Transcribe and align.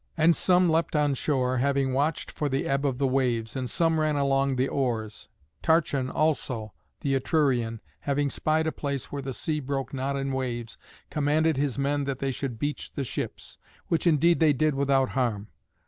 And 0.17 0.35
some 0.35 0.67
leapt 0.67 0.95
on 0.95 1.13
shore, 1.13 1.59
having 1.59 1.93
watched 1.93 2.31
for 2.31 2.49
the 2.49 2.67
ebb 2.67 2.87
of 2.87 2.97
the 2.97 3.05
waves, 3.05 3.55
and 3.55 3.69
some 3.69 3.99
ran 3.99 4.15
along 4.15 4.55
the 4.55 4.67
oars. 4.67 5.27
Tarchon 5.61 6.09
also, 6.09 6.73
the 7.01 7.13
Etrurian, 7.13 7.81
having 7.99 8.31
spied 8.31 8.65
a 8.65 8.71
place 8.71 9.11
where 9.11 9.21
the 9.21 9.31
sea 9.31 9.59
broke 9.59 9.93
not 9.93 10.15
in 10.15 10.31
waves, 10.31 10.75
commanded 11.11 11.55
his 11.57 11.77
men 11.77 12.05
that 12.05 12.17
they 12.17 12.31
should 12.31 12.57
beach 12.57 12.93
the 12.93 13.03
ships. 13.05 13.59
Which 13.89 14.07
indeed 14.07 14.39
they 14.39 14.53
did 14.53 14.73
without 14.73 15.09
harm. 15.09 15.49